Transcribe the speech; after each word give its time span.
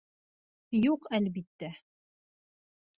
Юҡ, 0.79 1.05
әлбиттә. 1.19 1.73